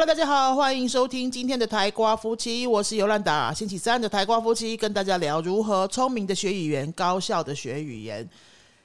[0.00, 3.52] Hello，大家好，欢迎收听今天的台瓜夫妻，我是尤兰达。
[3.52, 8.26] 星期三的台瓜夫妻跟大家聊如何聪明的学语言，高效的学语言。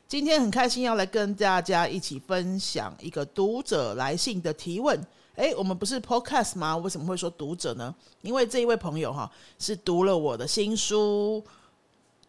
[0.10, 5.02] 今天很开心要来跟大家一起分享一个读者来信的提问。
[5.36, 6.76] 诶，我们不是 Podcast 吗？
[6.76, 7.96] 为什么会说读者呢？
[8.22, 11.42] 因为这一位朋友哈是读了我的新书《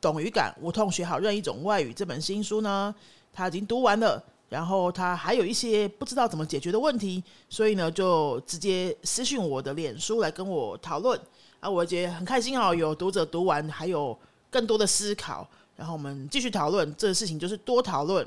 [0.01, 2.95] 懂语感无痛学好任一种外语》这本新书呢，
[3.33, 4.23] 他已经读完了。
[4.57, 11.21] 然后他还有一些不知道怎么解决的问题，所以呢，就直接私信我的脸书来跟我讨论。
[11.61, 14.19] 啊，我觉得很开心哦，有读者读完还有
[14.51, 15.47] 更多的思考，
[15.77, 18.27] 然后我们继续讨论这个事情，就是多讨论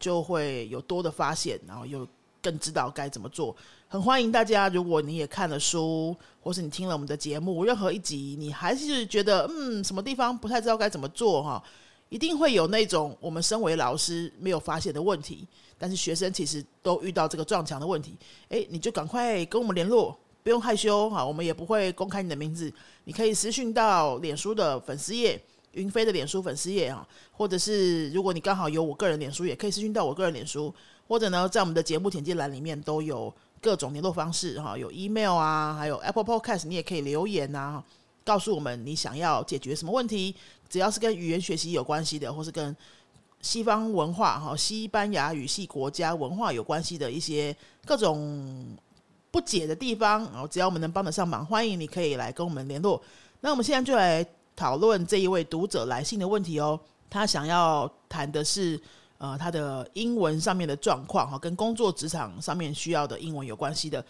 [0.00, 2.04] 就会有多的发现，然后又
[2.42, 3.54] 更知道该怎么做。
[3.86, 11.62] 很欢迎大家，如果你也看了书，或是你听了我们的节目，任何一集你还是觉得嗯什么地方不太知道该怎么做哈。
[12.08, 18.16] 一定会有那种我们身为老师没有发现的问题，但是学生其实都遇到这个撞墙的问题。
[18.48, 22.72] 诶，你就赶快跟我们联络，不用害羞哈，我们也不会公开你的名字，
[23.04, 25.38] 你可以私讯到脸书的粉丝页，
[25.72, 30.74] 云飞的脸书粉丝页啊，或者是如果你刚好有我个人脸书，也可以私讯到我个人脸书，
[31.06, 37.84] 或者呢，在我们的节目简介栏里面都有各种联络方式哈，有 email 啊，还有 Apple Podcast，你也可以留言呐。
[38.28, 40.34] 告诉我们你想要解决什么问题，
[40.68, 42.76] 只要是跟语言学习有关系的，或是跟
[43.40, 47.56] 西方文化哈、西班牙语系国家文化有关系的一些
[47.86, 48.66] 各种
[49.30, 53.00] 不解的地方，然后只要我们能帮得上忙，欢迎你可以来跟我们联络。
[53.40, 54.22] 那我们现在就来
[54.54, 56.78] 讨论这一位读者来信的问题哦。
[57.08, 58.78] 他想要谈的是
[59.16, 64.04] 呃他的英文上面的状况哈，跟工作职场上面需要的英文有关系的。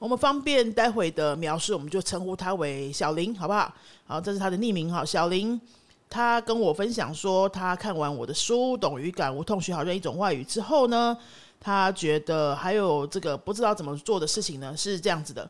[0.00, 3.70] 我们方便待会的描述，我们就称呼他为小林，好不好？
[4.06, 5.04] 好，这是他的匿名哈。
[5.04, 5.60] 小林，
[6.08, 11.14] 他跟我分享说，他看完我的书《懂语感无痛学好任一种外语》之后呢，
[11.60, 15.48] 他觉得还有这个不知道怎么做的事情呢，是这样子的。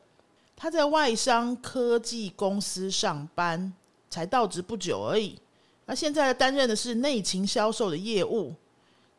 [0.56, 3.72] 他在外商科技公司上班，
[4.10, 5.38] 才到职不久而已。
[5.86, 8.52] 那现在担任的是内勤销售的业务，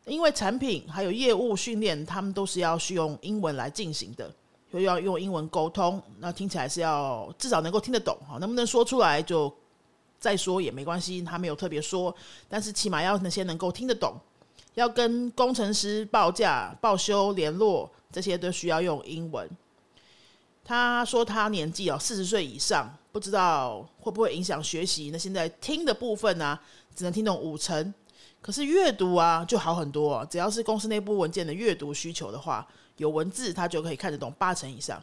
[0.04, 4.30] 因为产品还有业务训练，他们都是要用英文来进行的。
[4.72, 9.52] 就要用英文沟通，那听起来是要至少能够听得懂哈，能不能说出来就
[10.18, 12.14] 再说也没关系，他没有特别说，
[12.48, 14.14] 但是起码要那些能够听得懂，
[14.72, 19.46] 要跟工程师报价、报修、联络这些都需要用英文。
[20.64, 25.10] 他说他年纪哦四十岁以上，不知道会不会影响学习。
[25.12, 26.58] 那现在听的部分呢，
[26.94, 27.92] 只能听懂五成，
[28.40, 32.66] 可是阅读啊就好很多，只要是公司内部文件的阅读需求的话。
[32.96, 35.02] 有文字，他就可以看得懂八成以上。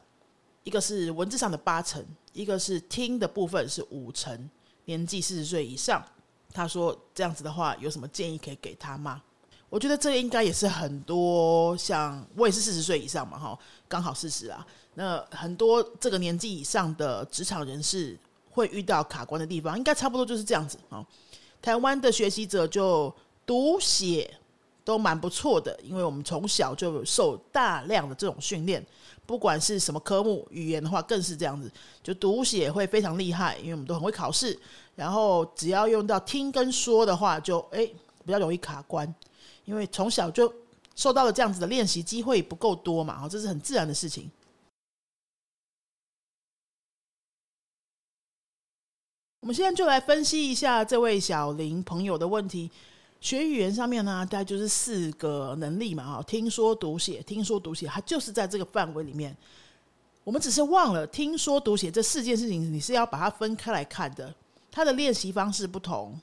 [0.63, 4.49] 一个是文字上的八成，一个是听的部分是五成。
[4.85, 6.03] 年纪四十岁以上，
[6.53, 9.21] 他说这样子的话，有什么建议可以给他吗？
[9.69, 13.57] 我觉得这应该也是很多像我也是四十岁以上嘛，哈，
[13.87, 14.65] 刚好四十啊。
[14.95, 18.17] 那很多这个年纪以上的职场人士
[18.49, 21.05] 会遇到卡关的地方，应该差不多就是这样子啊。
[21.61, 23.13] 台湾的学习者就
[23.45, 24.35] 读写。
[24.89, 28.83] 都蛮不错的，因为我们从小就受大量的这种训练，
[29.23, 34.59] 不管是什么科目，语言的话更是这样子，就读写会非常厉害，因为我们都很会考试。
[34.95, 37.85] 然后只要用到听跟说的话，就诶
[38.25, 39.13] 比较容易卡关，
[39.63, 40.51] 因为从小就
[40.95, 44.27] 受到了这样子的练习机会不够多嘛，哈，这是很自然的事情。
[49.41, 52.71] 我们现在就来分析一下这位小林朋友的问题。
[53.21, 59.35] 学语言上面呢，大概就是四个能力嘛，哈，听说读写，听说读写，它就是在这个范围里面。
[60.23, 64.33] 我们只是忘了听说读写这四件事情，你是要把它分开来看的。
[64.71, 66.19] 它的练习方式不同。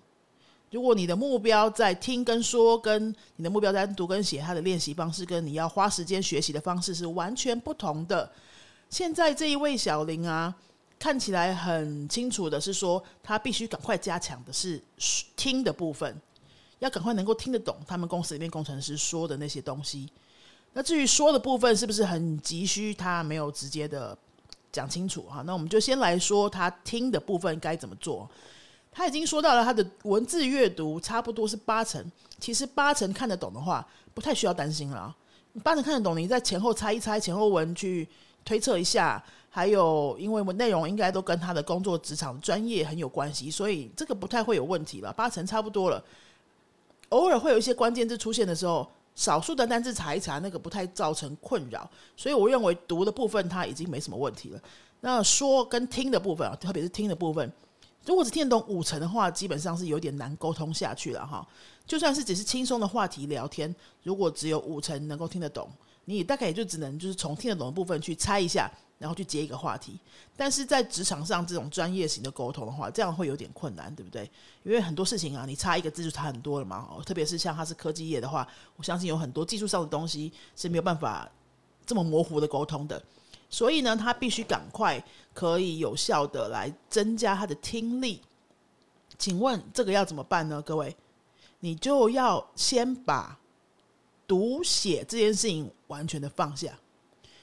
[0.71, 8.31] 如果你的目标在听跟说，跟你的目标在读跟写，它的练习方式跟你要花时间学习的方式是完全不同的。
[8.89, 10.55] 现在这一位小林啊，
[10.99, 14.81] 看起来很清楚的是说，他必须赶快加强的是
[15.35, 16.21] 听的部分。
[16.79, 20.09] 要赶快能够听得懂他们公司里面工程师说的那些东西。
[20.73, 24.17] 那至于说的部分是不是很急需，他没有直接的
[24.71, 25.43] 讲清楚哈。
[25.47, 28.29] 那我们就先来说他听的部分该怎么做。
[28.93, 32.05] 他已经说到了他的文字阅读差不多是八成，
[32.39, 35.15] 其实八成看得懂的话，不太需要担心了。
[35.63, 38.07] 八成看得懂，你在前后猜一猜，前后文去
[38.45, 45.13] 推测一下，还有因为内容应该都跟他的工作职场专业很有关系，所以这个不太会有问题了。
[45.13, 46.03] 八成差不多了。
[47.11, 51.89] 偶尔会有一些关键字出现的时候，少数的单字查一查，那个不太造成困扰。
[52.17, 54.61] 所以我认为读的部分它已经没什么问题了。
[55.01, 57.53] 那说跟听的部分啊，特别是听的部分，
[58.05, 61.47] 如果只听得懂五成的话，基本上是有点难沟通下去了哈。
[61.87, 65.71] 就算是只是轻松的话题聊天，如果只有五成能够听得懂，
[66.07, 69.99] 你大概也就只能就是从听得懂的部分去猜一下，然后去接一个话题。
[70.37, 74.31] 但是在职场上这种专业型的沟通的话，这样会有点困难，对不对？
[74.63, 76.89] 因为很多事情啊，你差一个字就差很多了嘛。
[76.91, 81.31] 哦，特别是像他是科技业的话，我相信有很多技术上的东西是没有办法
[81.85, 83.03] 这么模糊的沟通的。
[83.49, 85.03] 所以呢，他必须赶快
[85.33, 88.21] 可以有效的来增加他的听力。
[89.19, 90.61] 请问这个要怎么办呢？
[90.63, 90.95] 各位，
[91.61, 93.39] 你就要先把
[94.27, 96.79] 读写这件事情完全的放下。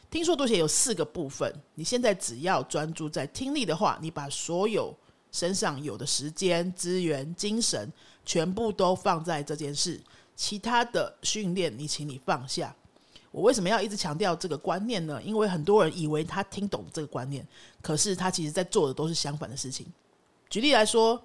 [0.10, 4.96] 听说读写有四个部分，你现在只要专注在听力的话，你把所有
[5.32, 7.92] 身上有的时间、资源、精神
[8.24, 10.00] 全部都放在这件事，
[10.36, 12.76] 其他的训练你请你放下。
[13.32, 15.20] 我为什么要一直强调这个观念呢？
[15.24, 17.44] 因为很多人以为他听懂这个观念，
[17.82, 19.88] 可是他其实在做的都是相反的事情。
[20.48, 21.20] 举例来说，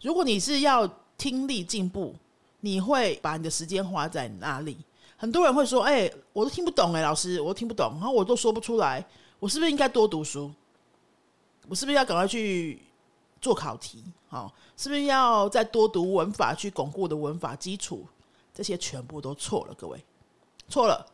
[0.00, 0.86] 如果你是要
[1.18, 2.14] 听力进步，
[2.60, 4.78] 你会把你的时间花在哪里？
[5.20, 9.04] 很多人会说：“哎，我都听不懂哎，老师，我都听不懂，然后我都说不出来，
[9.38, 10.50] 我是不是应该多读书？
[11.68, 12.80] 我是不是要赶快去
[13.38, 14.02] 做考题？
[14.28, 18.06] 好，是不是要再多读文法去巩固的文法基础？
[18.54, 20.02] 这些全部都错了，各位，
[20.70, 21.06] 错了。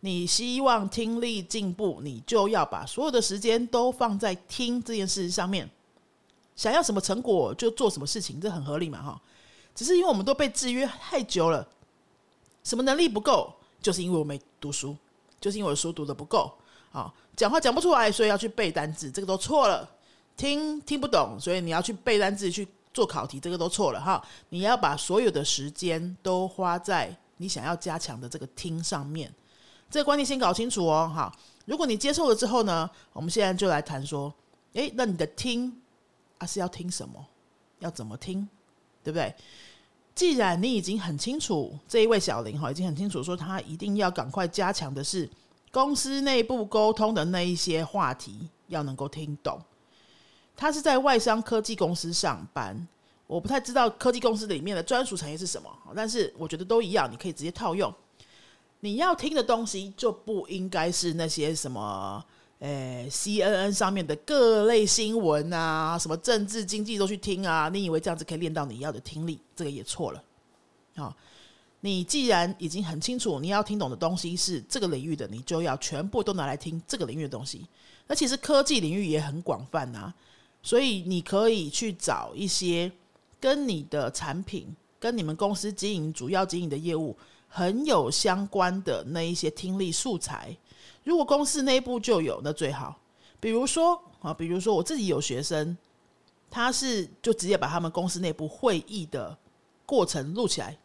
[0.00, 5.70] 你希望听力进步，你就要把所有的时间都放在听这件事上面。
[6.56, 9.00] 想要什么成果就做什么事情，这很合理嘛？
[9.00, 9.22] 哈，
[9.72, 11.64] 只是因为我们都被制约太久了。”
[12.62, 13.52] 什么能力不够？
[13.80, 14.96] 就是因为我没读书，
[15.40, 16.52] 就是因为我书读的不够
[16.92, 19.88] 啊，讲话讲不出来，所以要去背单字，这个都错了。
[20.36, 24.24] 听听不懂，所以你要去背单字去做考题，这个都错了哈。
[24.48, 29.32] 你要把所有的时间都花在你想要加强的这个听上面，
[29.90, 31.12] 这个观念先搞清楚哦。
[31.14, 31.30] 哈，
[31.66, 34.32] 如果你接受了之后呢，我们现在就来谈说，
[34.74, 35.82] 诶，那你的听
[36.38, 37.26] 啊是要听什么？
[37.80, 38.48] 要怎么听？
[39.02, 39.34] 对不对？
[40.14, 45.28] 既然你已经很清楚，这一位小林哈已经很清楚说，他一定要赶快加强的是
[45.70, 49.60] 公司内部沟通的那一些话题，要能够听懂。
[50.54, 52.86] 他是在外商科技公司上班，
[53.26, 57.92] 我不太知道科技公司里面的专属产业是什么，但是我觉得都一样，你可以直接套用。
[58.80, 62.22] 你要听的东西就不应该是那些什么。
[62.62, 67.68] 诶，C N N 上面的各类新闻啊，什么政治经济都去听啊？
[67.68, 69.40] 你以为这样子可以练到你要的听力？
[69.56, 70.22] 这个也错了。
[70.94, 71.12] 好，
[71.80, 77.66] 你既然已经很清楚你要听懂的东西是这个领域的，你就要全部都拿来听这个领域的东西。
[78.06, 80.14] 那其实科技领域也很广泛啊，
[80.62, 82.92] 所以你可以去找一些
[83.40, 84.68] 跟你的产品、
[85.00, 87.16] 跟你们公司经营主要经营的业务
[87.48, 90.56] 很有相关的那一些听力素材。
[91.04, 92.98] 如果公司内部就有，那最好。
[93.40, 95.76] 比如说啊，比如说我自己有学生，
[96.50, 99.36] 他是就直接把他们公司内部会议的
[99.84, 100.78] 过程录起来。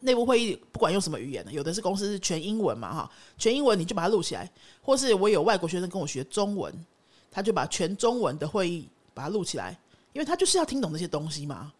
[0.00, 4.50] 内部会议不管用什么语言的，有的是公司是全英文嘛，哈，全英文你就把它录起来。
[4.80, 6.74] 或是我有外国学生跟我学中文，
[7.30, 9.78] 他就把全中文的会议把它录起来，
[10.12, 11.72] 因为他就是要听懂那些东西嘛。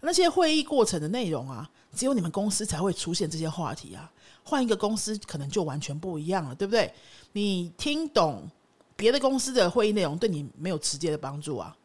[0.00, 4.10] 那些会议过程的内容啊，只有你们公司才会出现这些话题啊。
[4.44, 6.92] 换一个公司可能就完全不一样了，对不对？
[7.32, 8.48] 你听懂
[8.94, 11.76] 别的公司的会议内容，对你没有直接的帮助啊。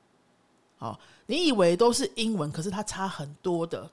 [0.78, 3.90] 好，你以为都是英文，可是它差很多的。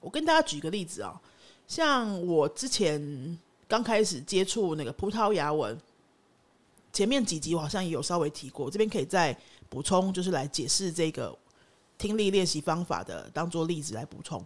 [0.00, 1.18] 我跟大家举个例子啊，
[1.66, 5.78] 像我之前刚开始接触那个葡萄牙文，
[6.92, 9.34] 前面几集我好像也有稍微提过，这边可以再
[9.70, 11.34] 补充，就是来解释这个
[11.96, 14.44] 听力练习方法的，当做例子来补充。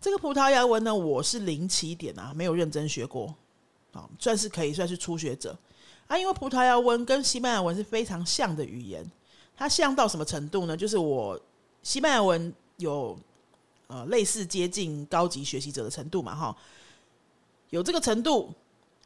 [0.00, 3.34] 这个葡萄牙文呢，我是零起点啊，没有认真学过，
[3.92, 5.58] 啊，算是可以算是初学者
[6.06, 6.16] 啊。
[6.16, 9.04] 因为葡萄牙文跟西班牙文是非常像的语言，
[9.56, 10.76] 它像到什么程度呢？
[10.76, 11.40] 就是我
[11.82, 13.18] 西班牙文有
[13.88, 16.56] 呃类似接近高级学习者的程度嘛，哈，
[17.70, 18.52] 有这个程度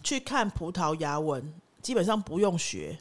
[0.03, 2.99] 去看葡萄牙文，基本上不用学，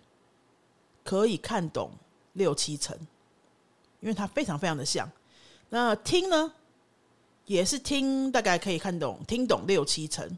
[1.03, 1.91] 可以看懂
[2.33, 2.97] 六七成，
[4.01, 5.09] 因为它非常非常的像。
[5.69, 6.51] 那听呢？
[7.45, 10.37] 也是听，大概可以看懂，听懂六七成，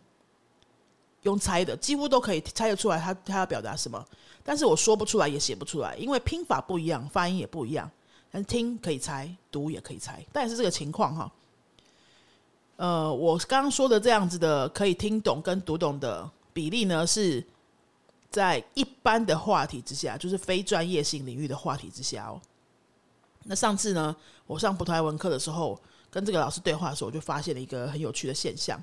[1.24, 4.04] 用猜的，几乎都可以猜得出来他他要表达什么。
[4.44, 7.90] 但是我说不出来，也写不出来，因为拼法不一样，发音也不一样。
[8.32, 11.32] 但是听可以猜，读也可以猜，但是这个情况哈。
[12.78, 17.46] 呃，我刚刚说的这样子的可以听懂跟读懂的比例呢，是
[18.32, 22.42] 在一般的话题之下，就是非专业性领域的话题之下哦。
[23.46, 25.80] 那上次呢，我上葡萄牙文课的时候。
[26.14, 28.80] 跟这个老师对话的时候，我就发现了一个很有趣的现象。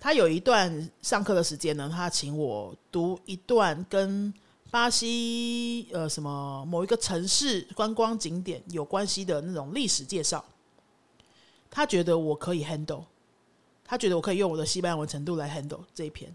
[0.00, 4.32] 他有一段上课的时间呢，他请我读一段跟
[4.70, 10.42] 巴西呃什么某一个城市观光景点有关系的那种历史介绍。
[11.70, 13.04] 他觉得我可以 handle，
[13.84, 16.34] 他觉得我可以用我的西班牙文程度来 handle 这一篇。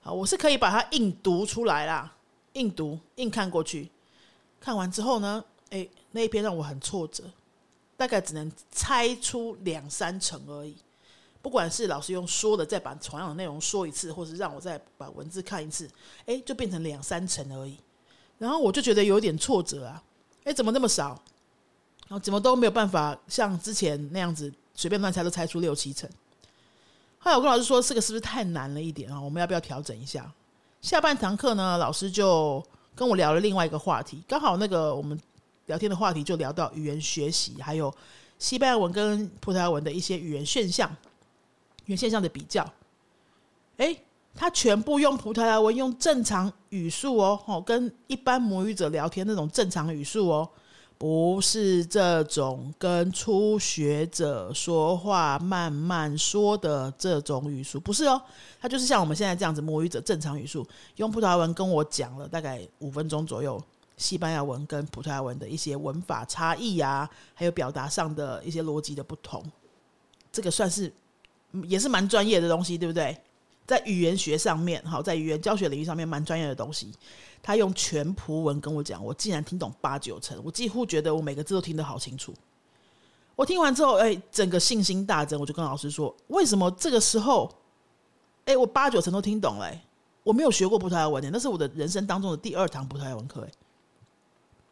[0.00, 2.16] 好，我是可以把它硬读出来啦，
[2.54, 3.90] 硬读硬看过去。
[4.58, 7.24] 看完之后呢，哎，那一篇让我很挫折，
[7.96, 10.76] 大概只能猜出两三成而已。
[11.42, 15.88] 不管是老师用说的再把同样的内容说一次，或是让我再把文字看一次，
[16.26, 17.78] 哎，就变成两三成而已。
[18.38, 20.02] 然后我就觉得有点挫折啊，
[20.44, 21.08] 哎，怎么那么少？
[22.08, 26.10] 然后怎么都没有办法像之前那样子随便乱猜都猜出六七成。
[27.18, 29.20] 后来我跟老师说，这个是不是太难了一点啊？
[29.20, 30.30] 我们要不要调整一下？
[30.82, 32.62] 下半堂课呢，老师就
[32.94, 35.18] 跟我聊了另外一个话题，刚好那个我们
[35.70, 37.94] 聊天的话题就聊到语言学习，还有
[38.40, 40.90] 西班牙文跟葡萄牙文的一些语言现象。
[41.86, 42.68] 语言现象的比较，
[43.76, 43.96] 哎，
[44.34, 50.48] 他全部用葡萄牙文，用正常语速哦，哦，跟一般母语者聊天那种正常语速哦，
[50.98, 58.20] 不是这种跟初学者说话慢慢说的这种语速，不是哦，
[58.60, 63.60] 他就是像我们现在这样子母语者正常语速，用葡萄牙文跟我讲了大概五分钟左右，
[64.00, 69.44] 西班牙文跟葡萄牙文的一些文法差异啊，还有表达上的一些逻辑的不同，
[70.32, 70.92] 这个算是。
[71.64, 73.20] 也是蛮专业的东西，对不对？
[73.66, 76.92] 在语言学上面，好，在语言教学领域上面蛮专业的东西。
[77.42, 82.32] 他用全葡文跟我讲，我竟然听懂八九成，我几乎觉得我每个字都听得好清楚。
[83.34, 87.52] 我听完之后，哎，整个信心大增，我就跟老师说：为什么这个时候，
[88.44, 89.74] 哎，我八九成都听懂了？
[90.22, 93.50] 我没有学过葡萄牙文，那是我的人生当中的第二堂葡萄牙文课，哎，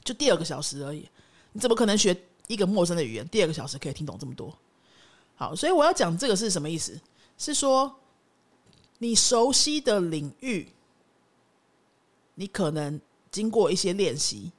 [0.09, 1.07] 就第二个小时而已。
[1.53, 4.57] 你怎么可能学一个陌生的语言，第二个小时可以听懂这么多？
[5.37, 6.99] 好，所以我要讲这个是什么意思？
[7.37, 7.95] 是说
[8.97, 10.67] 你熟悉的领域，
[12.37, 12.99] 你可能
[13.31, 14.51] 经过一些练习，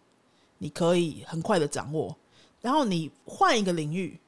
[0.60, 2.15] 你可以很快的掌握。
[2.62, 4.20] 然后你换一个领域，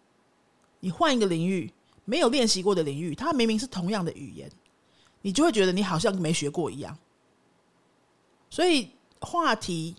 [0.79, 1.71] 你换一个领域
[2.03, 4.49] 没有练习过的领域，它明明是同样的语言，
[5.21, 6.97] 你就会觉得你好像没学过一样。
[8.49, 9.95] 所以话题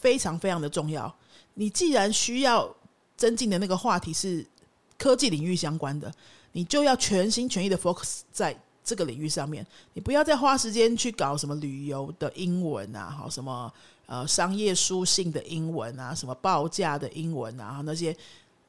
[0.00, 1.14] 非常非常的重要。
[1.54, 2.74] 你既然需要
[3.16, 4.46] 增进的那个话题是。
[5.00, 6.12] 科技领域相关的，
[6.50, 8.52] 你就要全心全意的 focus 在
[8.82, 9.64] 这个领域上面。
[9.94, 13.72] 你不要再花时间去搞什么旅游的英文啊，好什么
[14.06, 18.12] 呃商业书信的英文啊，什么报价的英文啊，那些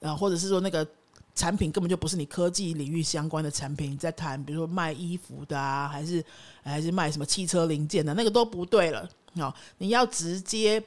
[0.02, 0.88] 呃或者是说那个
[1.34, 6.24] 产品根本就不是你科技领域相关的产品，你在谈比如说卖衣服的啊，还是
[6.62, 9.10] 还是卖什么汽车零件的，那个都不对了。
[9.34, 10.80] 好，你要直接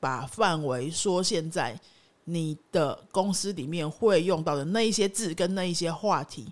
[0.00, 1.78] 把范围缩限在。
[2.24, 6.46] 你的公司里面会用到的那一些字跟那一些话题，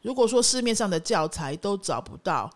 [0.00, 2.50] 如果说市面上的教材都找不到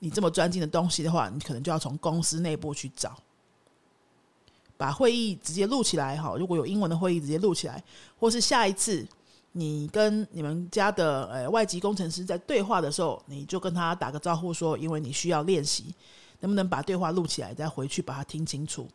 [0.00, 3.14] 你这么专精的东西的话，你可能就要从公司内部去找，
[4.76, 6.34] 把会议直接录起来哈。
[6.36, 7.84] 如果有英文的会议，直接录起来，
[8.18, 9.06] 或是下一次
[9.52, 15.94] 你跟你们家的呃外籍工程师在对话的时候，你就跟他打个招呼说，因为你需要练习，
[16.40, 18.88] 能不能把对话录起来，再回去把它听清楚。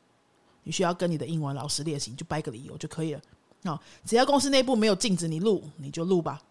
[0.66, 3.22] 你需要跟你的英文老师练习，就掰个理由就可以了。
[3.64, 6.42] 哦，只要公司内部没有禁止你录，你就录吧。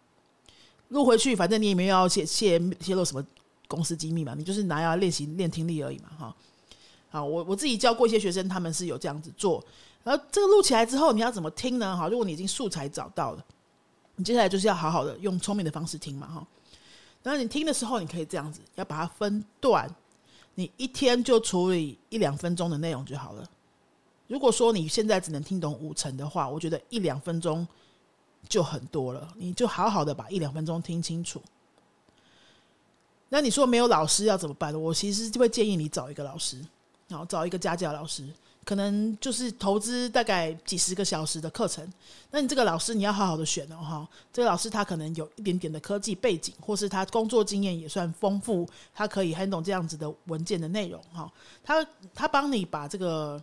[0.88, 3.24] 录回去，反正你也没有要泄泄泄露什么
[3.68, 6.10] 公司机密嘛，你就是拿要练习练听力而已嘛。
[6.18, 6.36] 哈，
[7.10, 9.64] 好，我我自己教过一些学生，他们是有这样子做。
[10.02, 11.96] 然后这个录起来之后，你要怎么听呢？
[11.96, 13.44] 哈，如果你已经素材找到了，
[14.16, 16.26] 你接下来就是要好好的用聪明的方式听嘛。
[16.26, 16.46] 哈，
[17.22, 19.88] 然后你听的时候，你可以这样子，要把它分段，
[20.56, 23.48] 你一天就处理一两分钟的内容就好了。
[24.34, 27.64] 如果说你现在只能听懂五成的话，我觉得一两分钟
[28.48, 29.32] 就很多了。
[29.36, 31.40] 你就好好的把一两分钟听清楚。
[33.28, 34.74] 那你说没有老师要怎么办？
[34.74, 36.60] 我其实就会建议你找一个老师，
[37.06, 38.28] 然后找一个家教老师，
[38.64, 41.88] 可能就是投资大概几十个小时的课程。
[42.32, 44.08] 那你这个老师你要好好的选哦，哈。
[44.32, 51.32] 这个老师他可能有一点点的科技背景，或是他工作经验也算丰富，他可以很懂这样子的文件的内容，哈。
[51.62, 53.40] 他他帮你把这个。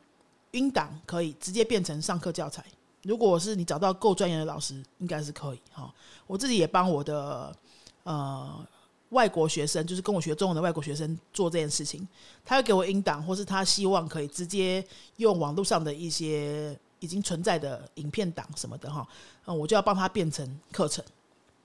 [0.52, 2.64] 音档可以直接变成上课教材。
[3.04, 5.92] 如果是你找到够专业的老师，应该是可以哈。
[6.28, 7.56] 我自己也帮我的
[8.04, 8.64] 呃
[9.10, 12.08] 外国学生，就是跟我学中文的外国学生做这件事情。
[12.46, 14.86] 他会给我音档，或是他希望可以直接
[15.18, 19.08] 用网络上的一些已经存在的影片档什么的哈。
[19.46, 21.04] 我就要帮他变成课程，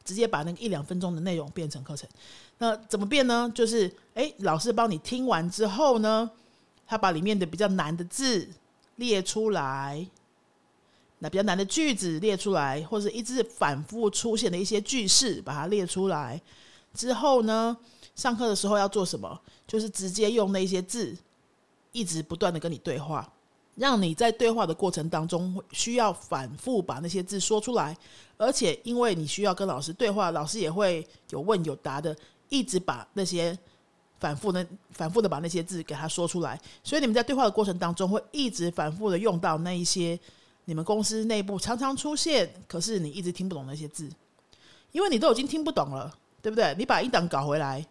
[0.05, 2.09] 直接把那个一两分钟的内容变成课程。
[2.57, 3.53] 那怎么变呢？
[3.55, 6.31] 就是诶，老师帮你听完之后呢，
[6.87, 8.49] 他把里面的比较难的字。
[8.97, 10.07] 列出来，
[11.21, 16.41] 那比较难的句子列出来，或者一直反复出现的一些句式，把它列出来。
[16.93, 17.77] 之后呢，
[18.15, 19.41] 上课的时候要做什么？
[19.67, 21.17] 就是直接用那些字，
[21.93, 23.31] 一直不断的跟你对话，
[23.75, 27.97] 让你在对话的过程当中需要反复把那些字说出来。
[28.39, 32.17] 而且因为你需要跟老师对话，老师也会有问有答的，
[32.49, 33.59] 一直把那些
[34.19, 40.19] 反复的、反复的把那些字给他说出来，所以你们在对话的过程当中会一直反复的用到那一些
[40.65, 44.09] 你们公司内部常常出现，可是你一直听不懂那些字，
[44.93, 46.75] 因为你都已经听不懂了，对不对？
[46.79, 47.87] 你把一档搞回来，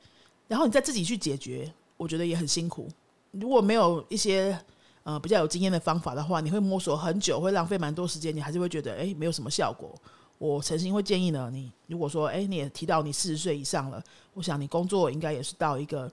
[0.48, 2.90] 然后你再自己去解决，我觉得也很辛苦。
[3.32, 4.58] 如果没有一些
[5.04, 9.94] 呃比较有经验的方法的话，你会摸索很久，会浪费蛮多时间，你还是会觉得诶没有什么效果。
[10.38, 16.12] 我诚心会建议呢，你如果说诶你也提到你四十岁以上了，我想你工作应该也是到一个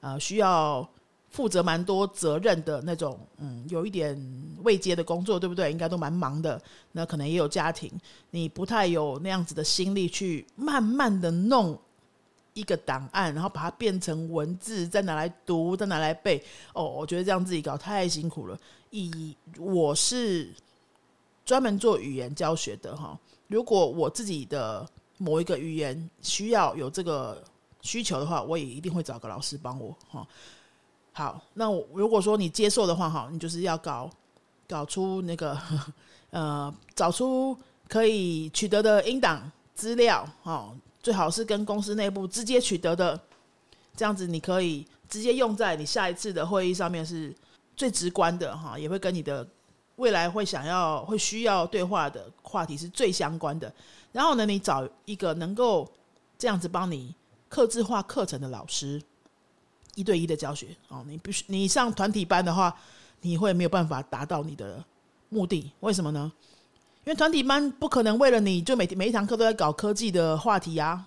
[0.00, 0.88] 呃需要
[1.30, 4.16] 负责蛮多责任的那种，嗯，有一点
[4.62, 5.70] 未接的工作，对不对？
[5.72, 6.60] 应该都蛮忙的，
[6.92, 7.90] 那可能也有家庭，
[8.30, 11.78] 你不太有那样子的心力去慢慢的弄。
[12.56, 16.40] 一个档案，然后把它变成文字，再拿来读，再拿来背。
[16.72, 18.56] 哦，我觉得这样自己搞太辛苦了。
[18.90, 20.54] 以我是
[21.44, 23.18] 专门做语言教学的哈，
[23.48, 24.86] 如果我自己的
[25.18, 27.42] 某一个语言需要有这个
[27.82, 30.26] 需求的话，我也一定会找个老师帮我哈。
[31.12, 34.10] 好，那如果说你接受的话哈，你就是要搞
[34.66, 35.56] 搞出那个
[36.30, 40.74] 呃，找出可以取得的音档资料哦。
[41.02, 43.20] 最好是跟公司内部直接取得的，
[43.94, 47.32] 这样子你可以直接用在你下一次的会议上面，是
[47.76, 49.46] 最直观的哈，也会跟你的
[49.96, 53.72] 未来会想要会需要对话的话题是最相关的。
[54.12, 55.90] 然后呢，你找一个能够
[56.38, 57.14] 这样子帮你
[57.48, 59.02] 克制化课程的老师，
[59.94, 61.04] 一对一的教学哦。
[61.08, 62.76] 你必须你上团体班的话，
[63.20, 64.82] 你会没有办法达到你的
[65.28, 66.32] 目的，为什么呢？
[67.04, 71.04] 因为团体班不可能为了你就每每一堂课都在搞科技的话题呀，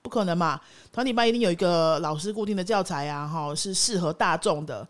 [0.00, 0.60] 不可能嘛！
[0.92, 4.86] 团体班一定有一个老师固定的教材啊，哈，是适合大众的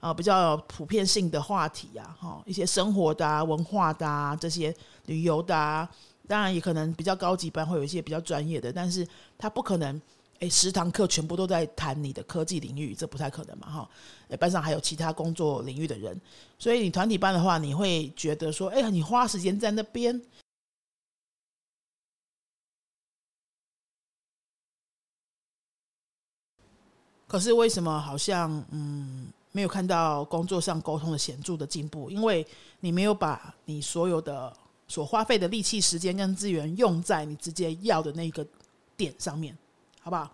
[0.00, 4.74] 啊，比较普遍性的话题啊，哈，一些生活的、啊、文化的啊，这些
[5.06, 5.88] 旅游的啊，
[6.26, 10.00] 当然也可能比较高级班会有一些比较专业的，但是他不可能。
[10.40, 13.90] 哎，十堂课全部都在谈你的科技领域，这不太可能嘛，哈！
[14.28, 16.16] 诶班上还有其他工作领域的人，
[16.60, 20.22] 所以你团体班的话，你会觉得说，哎，你花时间在那边，
[27.26, 32.10] 可是为什么好像嗯没有看到工作上沟通的显著的进步？
[32.10, 32.46] 因为
[32.80, 34.52] 你没有把你所有的
[34.86, 38.46] 所花费的力气、时间跟资源用在你直接要的那个
[38.96, 39.56] 点上面。
[40.00, 40.30] 好不好？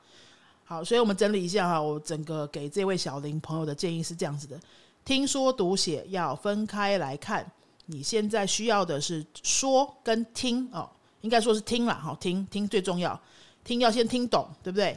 [0.66, 4.59] 好，所以我们整理一下哈，我整个给这位小林朋友的建议是这样子的：
[5.05, 7.44] 听说读写要分开来看，
[7.87, 10.88] 你现在需要的是说跟听哦，
[11.22, 13.20] 应该说是听了哈，听听最重要，
[13.64, 14.96] 听要先听懂，对不对？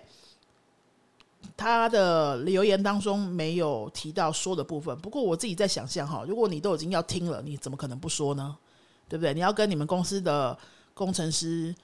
[1.55, 8.57] 他的留言当中没有提到说的部分，不过我自己在想象哈，如果你都已经要听了，你怎么可能不说呢？
[9.09, 9.33] 对不对？
[9.33, 10.57] 你要跟你们公司的
[10.93, 11.75] 工程师。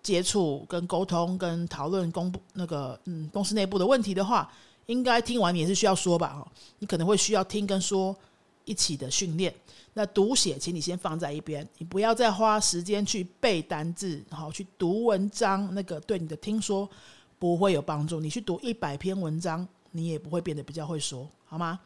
[0.00, 4.50] 接触、跟沟通、跟讨论公布那个嗯公司内部的问题的话，
[4.86, 6.28] 应该听完你也是需要说吧？
[6.28, 8.16] 哈，你可能会需要听跟说
[8.64, 9.52] 一起的训练。
[9.92, 16.88] 那读写，请你先放在一边，你不要再花时间去背单字，好去读文章，那个对你的听说
[17.38, 18.20] 不会有帮助。
[18.20, 21.78] 你去读一百篇文章，你也不会变得比较会说，好吗？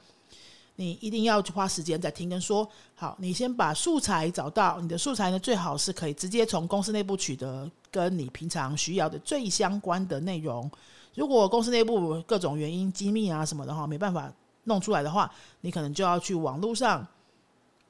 [0.76, 2.68] 你一定要去花时间在听跟说。
[2.94, 7.70] 好，你先把素材找到，你的素材呢最好是可以直接从公司内部取得。
[7.92, 10.70] 跟你平常需要的最相关的内容，
[11.14, 14.32] 如果公司内部各种原因机密啊什么的话，没办法
[14.64, 17.06] 弄出来的话，你可能就要去网络上，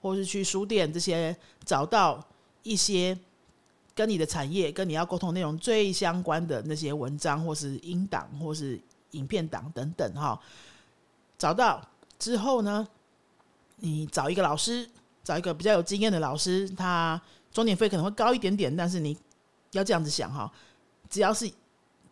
[0.01, 2.20] 或是去书店这些找到
[2.64, 3.16] 一些
[3.94, 8.81] 跟你的产业、跟你要沟通内容最相关的那些文章，或是音档，或是
[9.12, 10.40] 影片档等等哈。
[11.38, 11.87] 找到
[12.18, 12.87] 之后呢，
[13.76, 14.88] 你找一个老师，
[15.24, 17.20] 找一个比较有经验的老师，他
[17.52, 19.16] 钟点费可能会高一点点，但是你。
[19.72, 20.52] 要这样子想哈，
[21.09, 21.50] 只要是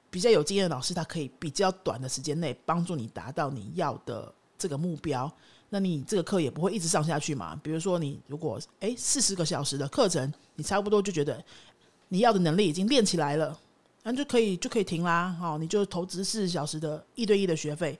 [0.09, 5.31] 比较有经验的老师，他可以比较短的时间内帮助你达到你要的这个目标。
[5.69, 7.55] 那你这个课也不会一直上下去嘛？
[7.63, 11.45] 比如说你如果诶四十个小时的课程，你差不多就觉得
[12.11, 13.59] 你要的能力已经练起来了，
[14.03, 15.35] 那就可以就可以停啦。
[15.41, 17.99] 好，你就投资四十小时的一对一的学费。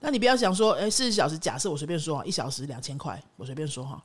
[0.00, 4.02] 那你不要想说，诶四十小时，假设我随便说啊，一小时两千块，我随便说哈。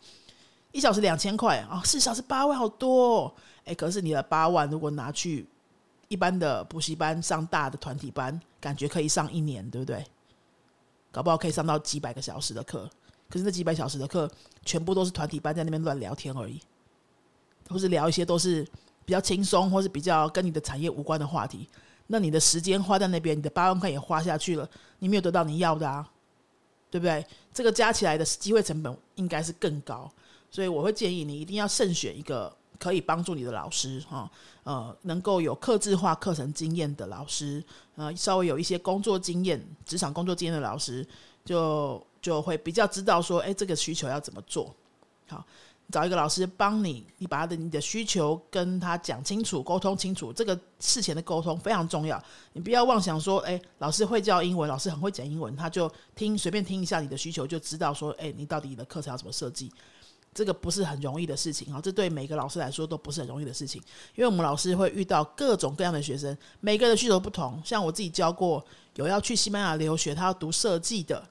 [0.71, 3.33] 一小时两千块啊，四小时八万，好多
[3.65, 3.75] 哎！
[3.75, 5.45] 可是你的八万如果拿去
[6.07, 10.05] 一般的补习班上大的团体班，感觉可以上一年，对不对？
[11.11, 12.89] 搞不好可以上到几百个小时的课。
[13.29, 14.31] 可是那几百小时的课，
[14.63, 16.57] 全部都是团体班在那边乱聊天而已，
[17.67, 18.65] 或是聊一些都是
[19.11, 21.67] 比较轻松，或是比较跟你的产业无关的话题。
[22.07, 24.65] 那你的时间花在那边，你的八万块也花下去了，
[24.99, 26.09] 你没有得到你要的啊，
[26.89, 27.25] 对不对？
[27.53, 30.09] 这个加起来的机会成本应该是更高。
[30.49, 34.31] 所以我会建议你一定要慎选一个可以帮助你的老师哈，
[34.63, 37.61] 呃，能够有克制化课程经验的老师，
[37.97, 41.05] 呃，稍微有一些工作经验、职场工作经验的老师，
[41.43, 44.73] 就就会比较知道说，哎，这个需求要怎么做。
[45.27, 45.45] 好，
[45.91, 52.21] 找一个老师帮你，你把他的你的需求跟他讲清楚、沟通清楚，这个事前的沟通非常重要。
[52.53, 59.71] 你不要妄想说，哎，老师会教英文，老师很会讲英文，他就听随便听一下你的需求，就知道说，哎，你到底你的课程要怎么设计。
[60.33, 63.81] 这个不是很容易的事情啊，这对每个老师来说都不是很容易的事情，
[64.15, 67.61] 因为我们老师会遇到各种各样的学生，每个人的需求不同。
[67.65, 71.21] 像我自己教过，有要去西班牙留学，他要读设计的；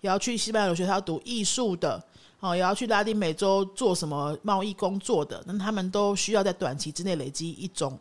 [0.00, 2.00] 也要去西班牙留学，他要读艺术的；
[2.40, 5.42] 哦，也要去拉丁美洲做什么贸易工作的。
[5.46, 7.98] 那他们都需要在短期之内累积一种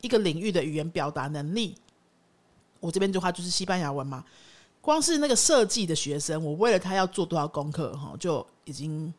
[0.00, 1.74] 一个领域的语言表达能力。
[2.78, 4.24] 我这边的话就是西班牙文嘛，
[4.80, 9.12] 光是那个设计的学生，我为了他要做多少功课，哈，就已经。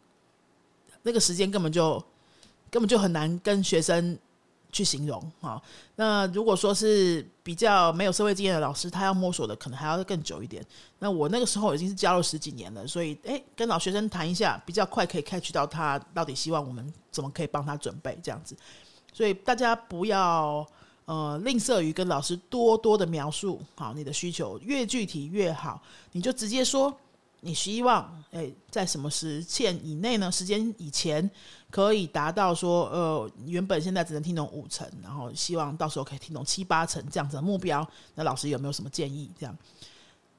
[1.03, 1.97] 那个时间根本就
[2.69, 4.15] 根本就很难跟学生
[4.71, 5.61] 去形容哈。
[5.95, 10.65] 那如果说是比较没有社会经验的老师，他要摸索的可能还要更久一点。
[10.99, 18.55] 那我那个时候已经是教了十几年了，所以诶，跟老学生谈一下，比较快可以 catch 到他到底希望我们怎么可以帮他准备这样子。
[19.13, 20.65] 所以大家不要
[21.05, 25.81] 呃吝啬于跟老师多多的描述，好，你的需求越具体越好，
[26.11, 26.91] 你就直接说。
[27.43, 30.31] 你希望诶，在什么时限以内呢？
[30.31, 31.27] 时间以前
[31.71, 37.85] 可以达到说，呃，原本现在只能听懂五成，然后希望到时候可以听懂七八成这样子的目标。
[38.13, 39.29] 那老师有没有什么建议？
[39.39, 39.57] 这样，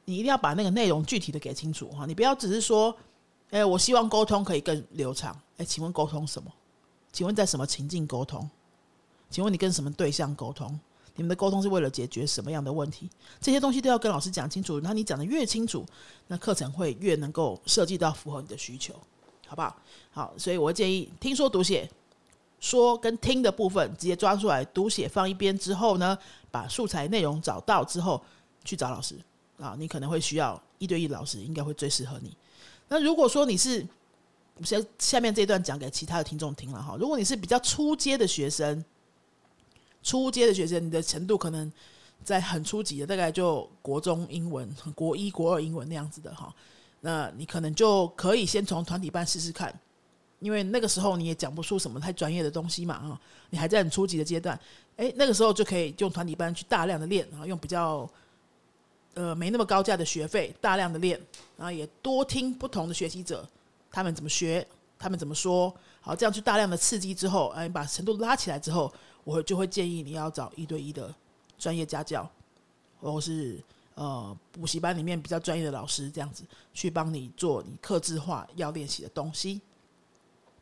[0.04, 2.96] 你一定要把那个内容具体的给清楚哈，你不要只是说，
[3.50, 5.36] 诶，我希望沟通可以更流畅。
[5.56, 6.50] 诶，请问沟通什么？
[7.12, 8.48] 请问在什么情境沟通？
[9.28, 10.78] 请问你跟什么对象沟通？
[11.14, 13.10] 你们的沟通是为了解决什么样的问题？
[13.38, 14.80] 这些东西都要跟老师讲清楚。
[14.80, 15.84] 那你讲的越清楚，
[16.28, 18.94] 那课程会越能够设计到符合你的需求，
[19.46, 19.76] 好不好？
[20.10, 21.86] 好，所以我建议听说读写
[22.60, 26.16] 说跟听的部分直接抓出来，读写放一边之后呢，
[26.50, 28.18] 把素材内容找到之后
[28.64, 29.14] 去找老师
[29.58, 29.76] 啊。
[29.78, 32.34] 你可能会需要一对一老师，应该会最适合你。
[32.88, 33.86] 那如果说你是
[34.64, 38.82] 先下面这段讲给其他的听众听了哈，如果你是比较初阶的学生。
[40.02, 41.70] 初阶的学生，你的程度可能
[42.24, 46.54] 在很初级的，大概就国中英文、国一、国二英文那样子的哈。
[47.00, 49.72] 那你可能就可以先从团体班试试看，
[50.38, 54.58] 因为那个时候你也讲不出什么太专业的东西嘛啊，你还在很初级的阶段。
[54.96, 58.08] 诶，那个时候就可以用团体班去大量的练啊，用比较
[59.14, 61.20] 呃没那么高价的学费大量的练，
[61.56, 63.48] 然后也多听不同的学习者
[63.90, 64.64] 他们怎么学，
[64.98, 68.92] 他们怎么说，好这样去大量的刺激之后，哎，把程度拉起来之后。
[69.24, 71.14] 我就会建议你要找一对一的
[71.58, 72.28] 专业家教，
[73.00, 73.62] 或是
[73.94, 79.60] 呃补习班里面比较专业的老师，这样子去帮你做你克制化要练习的东西。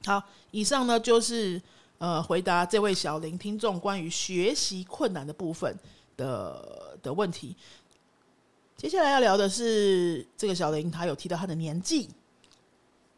[0.05, 1.61] 好，以上呢就是
[1.99, 5.75] 呃回答这位小林听众关于学习困难的部分
[6.17, 7.57] 的的问题。
[8.77, 12.09] 接下来要聊的是这个小林，他有提到他的年纪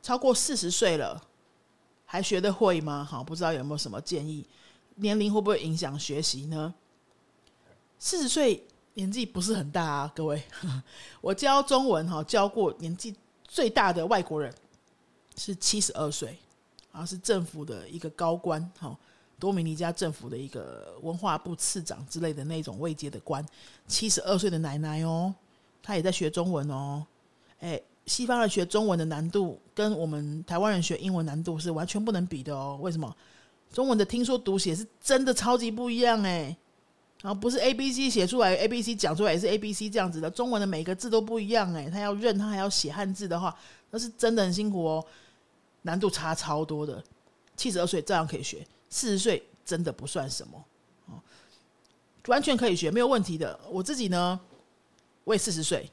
[0.02, 1.22] 超过四十岁了，
[2.04, 3.04] 还学得会吗？
[3.08, 4.44] 好，不知道有没有什么建议。
[5.02, 6.72] 年龄会不会影响学习呢？
[7.98, 10.40] 四十岁年纪不是很大啊，各位。
[11.20, 14.54] 我教中文哈，教过年纪最大的外国人
[15.36, 16.38] 是七十二岁，
[16.92, 18.96] 啊，是政府的一个高官哈，
[19.40, 23.44] 多米尼加政府的一个文化部次长之类的那种位阶的官，
[23.88, 25.34] 七十二岁的奶奶哦，
[25.82, 27.04] 她也在学中文哦。
[27.58, 32.78] 哎，西方人学中文的难度跟我们台湾人学英文难度是完全不能比的哦。
[32.80, 33.16] 为什么？
[33.72, 36.54] 中文的听说读写是真的超级不一样哎，
[37.22, 40.30] 然后不是 A B C 写出来，A B C 讲出来也是 A B C 这样子的。
[40.30, 43.56] 中文的每个字都不一样哎，他要认，他还要写汉字的话，
[43.90, 45.04] 那是真的很辛苦哦，
[45.82, 47.02] 难度差超多的。
[47.56, 50.64] 七十二岁照样可以学，四十岁真的不算什么
[51.06, 51.14] 哦，
[52.26, 53.58] 完全可以学，没有问题的。
[53.70, 54.38] 我自己呢，
[55.24, 55.88] 我也四十岁，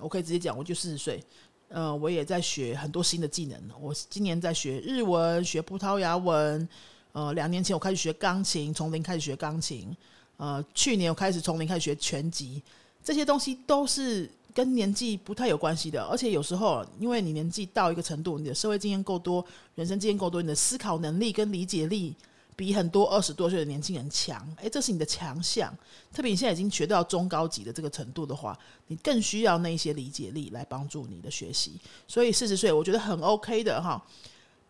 [0.00, 1.22] 我可以直接讲，我就四十岁。
[1.68, 6.68] 呃，我也在学很多新的技能，我今年在学日文，学葡萄牙文。
[7.12, 9.94] 呃，两年前我开始学钢琴，从零开始学钢琴。
[10.36, 12.62] 呃，去年我开始从零开始学拳击，
[13.04, 16.02] 这些东西都是跟年纪不太有关系的。
[16.04, 19.44] 而且有时候，因为你年纪到一个程度，你的社会经验够多，
[19.74, 22.14] 人生经验够多，你的思考能力跟理解力
[22.56, 24.40] 比很多二十多岁的年轻人强。
[24.62, 25.70] 诶，这是你的强项。
[26.10, 31.72] 特别你现在已经学到中高级的这个程度的话，你更需要那一些理解力来帮助你的学习。
[32.08, 34.02] 所以四十岁我觉得很 OK 的哈。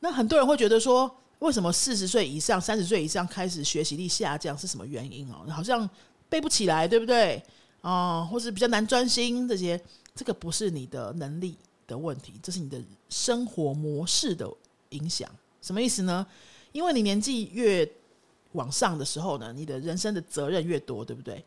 [0.00, 1.14] 那很多人会觉得说。
[1.40, 5.44] 为什么四十岁以上、三十岁以上开始学习力下降是什么原因哦？
[5.50, 5.88] 好像
[6.29, 7.42] 背不起来，对不对？
[7.81, 9.81] 哦，或是比较难专心这些，
[10.14, 14.48] 这个不是你的能力的问题，这是你的生活模式的
[14.90, 15.29] 影响。
[15.62, 16.26] 什么意思呢？
[16.72, 17.90] 因为你年纪越
[18.53, 21.42] 往上的时候呢，你的人生的责任越多，对不对？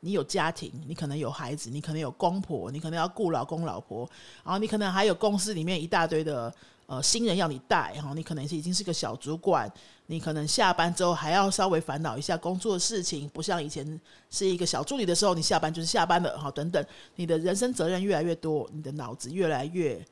[0.00, 4.08] 你有家庭，你可能有孩子，你可能有公婆，你可能要顾老公老婆，
[4.44, 6.52] 然后你可能还有公司里面一大堆的
[6.88, 9.70] 呃新人要你带，哈你可能是已经是个小主管，
[10.06, 16.82] 你可能下班之后还要稍微烦恼一下工作的事情，不像以前是一个小助理的时候，你下班就是下班了，哈等等，
[17.16, 20.02] 你的人生责任越来越多，你的脑子越来越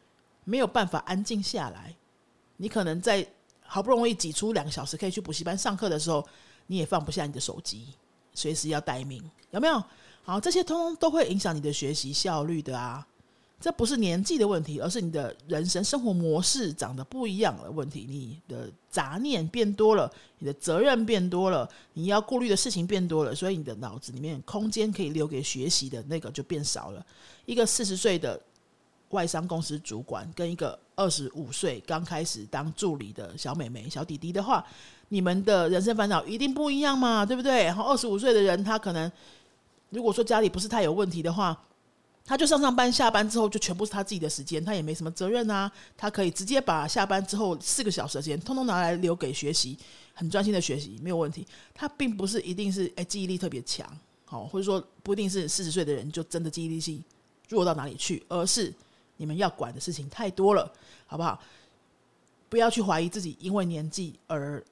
[0.45, 1.97] 没有办法安静下来，
[2.59, 3.27] 你可能在
[3.63, 6.23] 好不容易挤出两个小时可以去补习班上课的时候，
[6.67, 7.89] 你也放不下你的手机。
[8.35, 9.83] 随时要待命，有没有？
[10.23, 13.07] 好，这些通通都会影响你的学习效率的啊！
[13.61, 18.07] 这不是年纪的问题，而是你的人生生活模式长得不一样的问题。
[18.09, 27.05] 你的杂念变多了，你的责任变多了，你要顾虑的事情变多了，所以你的脑子里面空间可以留给学习的那个就变少了。
[27.47, 28.39] 一个四十岁的
[29.11, 34.65] 外商公司主管，跟一个二十五岁刚开始当助理的小美眉、小弟弟的话。
[35.09, 37.63] 你们的人生烦恼一定不一样嘛，对不对？
[37.63, 39.09] 然后二十五岁的人，他可能
[39.91, 41.57] 如果说家里不是太有问题的话，
[42.27, 49.79] 他就上上班，下班之后就全部是他自己的时间，他也没什么责任啊，他可以直接把下班之后四个小时的时间，通通拿来留给学习，
[50.13, 51.47] 很专心的学习，没有问题。
[51.73, 53.87] 他并不是一定是哎记忆力特别强，
[54.25, 57.03] 好，或者说不一定是四十岁的人就真的记忆力性
[57.49, 58.75] 弱到哪里去，而是
[59.17, 60.71] 你们要管的事情太多了，
[61.07, 61.41] 好不好？
[62.49, 64.63] 不要去怀疑自己，因为年纪而。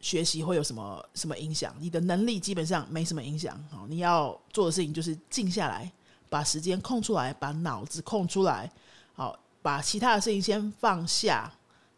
[0.00, 1.74] 学习会有什么什么影响？
[1.80, 3.60] 你的能力基本上没什么影响。
[3.68, 5.90] 好，你要做的事情就是静下来，
[6.28, 8.70] 把时间空出来，把脑子空出来。
[9.14, 11.52] 好，把其他的事情先放下，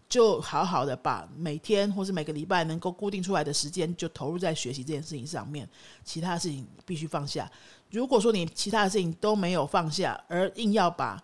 [0.09, 5.69] 就好好的把每天或是每个礼拜能够固定出来的时间，就投入在学习这件事情上面。
[6.05, 7.51] 其他事情必须放下。
[7.91, 11.23] 如果说你其他的事情都没有放下，而硬要把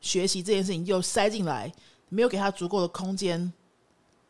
[0.00, 1.72] 学习这件事情又塞进来，
[2.08, 3.52] 没有给他足够的空间。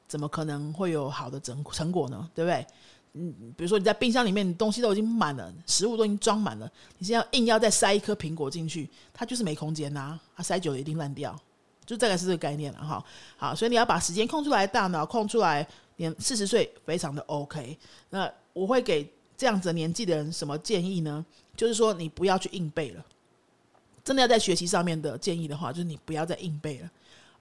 [0.09, 2.29] 怎么可能会有好的成成果呢？
[2.35, 2.67] 对不对？
[3.15, 10.19] 嗯，比如说你在冰箱里面，东西都已经满了，食物都已经装满了，你现在硬要再塞一颗苹果进去，它就是没空间呐。
[10.35, 11.39] 它塞久了一定烂掉，
[11.85, 13.05] 就大概是这个概念了哈。
[13.37, 17.77] 好，所以你要把时间空出来，大脑空出来，年四十岁非常的 OK。
[18.09, 21.25] 那我会给这样子年纪的人什么建议呢？
[21.55, 23.05] 就是说你不要去硬背了。
[24.03, 26.91] 真的要在学习上面的建议的话，就是你不要再硬背了。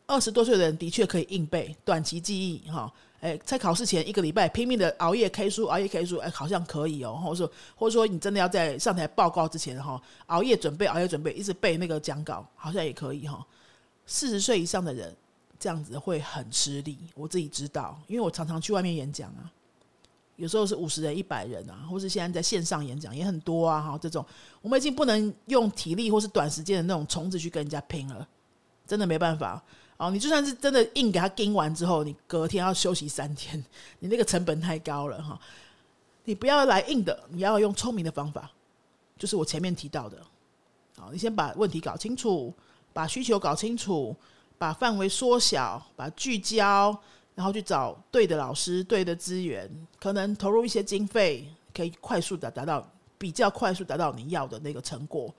[0.08, 13.46] 二十多岁的人的确可以硬背短期记忆，哈，哎，在考试前一个礼拜拼命的熬夜 K 书，熬夜 K 书，哎，好像可以哦，或者说，或者说你真的要在上台报告之前，哈，熬夜准备，熬夜准备，一直背那个讲稿，好像也可以哈。
[14.06, 15.16] 四十岁以上的人
[15.58, 19.48] 这样子会很吃力，我自己知道，因为我常常去外面演讲啊，
[20.36, 24.26] 有时候是五十人、一百人啊，或是现在在线上演讲也很多啊，哈，这种
[24.62, 28.28] 我们已经不能用体力或是短时间的那种虫子去跟人家拼了，
[28.86, 29.64] 真的没办法。
[30.02, 33.64] 哦，你就算是真的硬给他盯完之后，你隔天要休息三天，
[34.00, 35.40] 你那个成本太高了哈。
[36.24, 38.50] 你不要来硬的，你要用聪明的方法，
[39.16, 40.18] 就是我前面提到的。
[40.98, 42.52] 好，你先把问题搞清楚，
[42.92, 44.16] 把需求搞清楚，
[44.58, 47.00] 把范围缩小，把聚焦，
[47.36, 55.32] 然后去找对的老师、对的资源，可能投入一些经费，可以快速的达到比较快速达到你要的那个成果。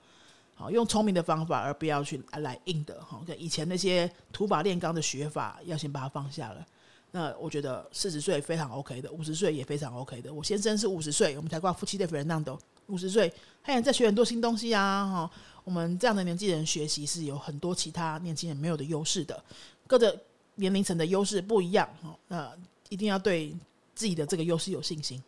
[0.71, 3.21] 用聪明的方法，而不要去来硬的哈。
[3.25, 6.65] 跟以前那些土法炼钢的学法，要先把它放下了。
[7.11, 10.33] 那我觉得四十岁非常 OK 的，五十岁也非常 OK 的。
[10.33, 15.05] 我先生是五十岁，我们才挂夫妻的 Fernando，五十岁，他也在学很多新东西啊。
[15.05, 15.31] 哈，
[15.63, 19.43] 我们这样的年纪人学习是有很多其他年轻人没有的优势的。
[19.85, 20.19] 各个
[20.55, 22.51] 年龄层的优势不一样哈，那
[22.89, 23.55] 一定要对
[23.93, 25.21] 自己的这个优势有信心，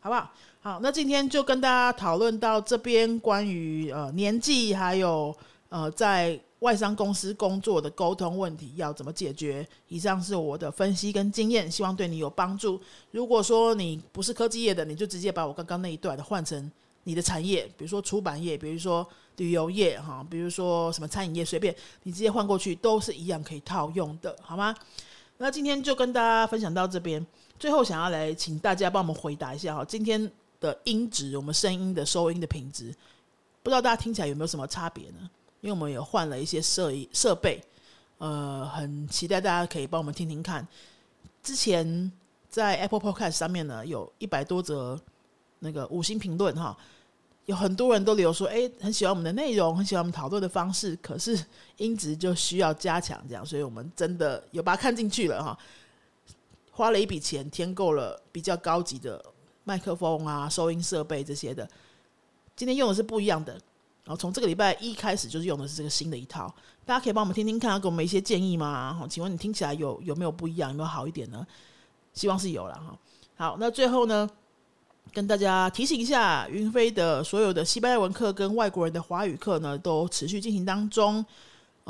[0.00, 0.30] 好不好？
[0.62, 5.34] 好，那今天就跟大家讨论到这边，关于呃年纪，还有
[5.68, 9.66] 呃在外商公司工作的沟通问题要怎么解决。
[9.88, 12.80] 以上是我的分析跟经验，希望对你有帮助。
[13.10, 16.70] 如果说你不是科技业的，你就直接把我刚刚那一段的换成
[17.04, 24.74] 你的产业，比如说出版业，比如说旅游业，哈，比如说什么餐饮业，随便你直接换过去都是一样可以套用的，好吗？
[25.38, 27.26] 那今天就跟大家分享到这边，
[27.60, 30.28] 最后想要来请大家帮我们回答一下哈，今天。
[30.60, 32.94] 的音质，我们声音的收音的品质，
[33.62, 35.30] 不知道大家听起来有没有什么差别呢？
[35.62, 37.64] 因为我们有换了一些设设备，
[38.18, 40.68] 呃，很期待大家可以帮我们听听看。
[41.42, 42.12] 之前
[42.50, 45.00] 在 Apple Podcast 上面呢，有一百多则
[45.60, 46.76] 那个五星评论哈，
[47.46, 51.42] 有很多人都留说，哎，很喜欢我们的内容，很喜欢我们讨论的方式，可是
[51.78, 55.58] 音质就需要加强，这样，所以我们真的有把它看进去了哈，
[56.80, 59.22] 花了一笔钱添购了比较高级的。
[59.64, 61.68] 麦克风啊，收音设备这些的，
[62.56, 63.52] 今天用的是不一样的。
[63.52, 66.52] 然后从这个礼拜一开始，就是用的是这个新的一套。
[66.86, 68.94] 大家可以帮我们听听看，给我们一些建议吗？
[68.98, 71.46] 好，请问你听起来有有没有不一样，有没有好一点呢？
[72.14, 72.98] 希望是有了哈。
[73.36, 74.28] 好，那最后呢，
[75.12, 81.24] 跟大家提醒一下，云飞的所有的西班牙文课跟外国人的华语课呢，都持续进行当中。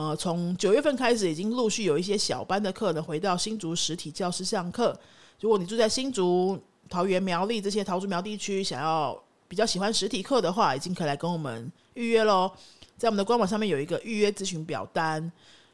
[0.00, 4.98] 呃，从九月份开始，已经陆续有一些小班的课呢，回到新竹实体教室上课。
[5.40, 6.58] 如果你住在新竹、
[6.88, 12.50] 桃园、苗栗这些桃竹苗地区，想要比较喜欢实体课的话，已经可以来跟我们预约喽。
[12.96, 15.30] 在我们的官网上面有一个预约咨询表单，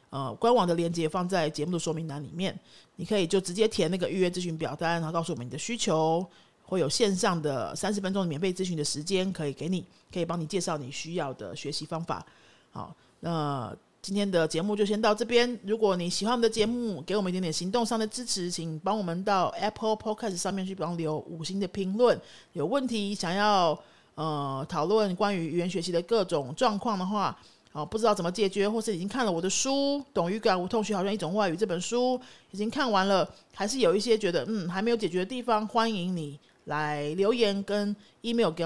[0.09, 2.53] 呃，官网的链接放在节目的说明栏里面，
[2.97, 6.29] 你可以就直接填那个预约咨询表单，然后告诉我们你的需求，
[6.63, 12.25] 会有线上的三十分钟免费咨询的时间可以给你，可以帮你介绍你需要的学习方法。
[12.71, 13.73] 好，那。
[14.07, 15.59] 今天的节目就先到这边。
[15.65, 22.17] 如果你喜欢我们的节目，给我们一点点行动上的支持，请帮我们到 Apple Podcast 上面去帮留五星的评论。
[22.53, 23.77] 有问题想要
[24.15, 27.37] 呃讨论关于语言学习的各种状况的话，
[27.73, 32.17] 好不知道怎么解决，或是已经看了我的书《懂语感无痛学好像一种外语》这本书
[32.51, 38.65] 已经看完了，还是有一些觉得嗯还没有解决的地方，欢迎你来留言跟 email 给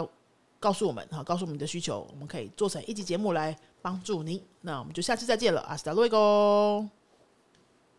[0.61, 3.53] 告诉我们，哈告诉我们你的需求，我们可以做成一集节目来。
[3.83, 7.00] 帮助你，那我们就下次再见了，阿斯达瑞哥。